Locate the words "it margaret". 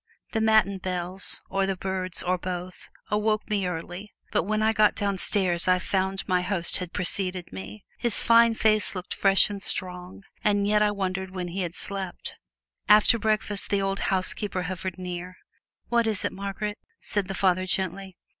16.25-16.79